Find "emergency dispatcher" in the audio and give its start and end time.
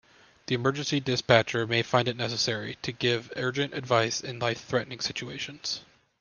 0.55-1.67